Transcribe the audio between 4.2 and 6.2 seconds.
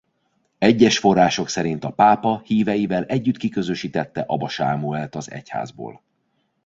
Aba Sámuelt az egyházból.